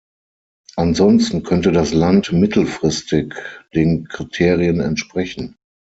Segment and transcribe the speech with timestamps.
[0.77, 3.35] Ansonsten könnte das Land mittelfristig
[3.75, 5.57] den Kriterien entsprechen.